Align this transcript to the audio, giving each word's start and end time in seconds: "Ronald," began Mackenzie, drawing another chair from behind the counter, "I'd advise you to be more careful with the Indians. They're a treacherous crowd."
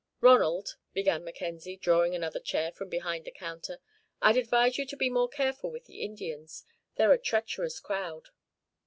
"Ronald," 0.19 0.77
began 0.93 1.23
Mackenzie, 1.23 1.77
drawing 1.77 2.15
another 2.15 2.39
chair 2.39 2.71
from 2.71 2.89
behind 2.89 3.23
the 3.23 3.29
counter, 3.29 3.77
"I'd 4.19 4.35
advise 4.35 4.79
you 4.79 4.85
to 4.87 4.97
be 4.97 5.11
more 5.11 5.29
careful 5.29 5.69
with 5.69 5.85
the 5.85 6.01
Indians. 6.01 6.65
They're 6.95 7.13
a 7.13 7.19
treacherous 7.19 7.79
crowd." 7.79 8.29